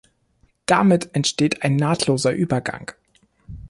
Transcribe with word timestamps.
Damit 0.65 1.13
entsteht 1.13 1.61
ein 1.61 1.75
nahtloser 1.75 2.31
Übergang. 2.31 2.93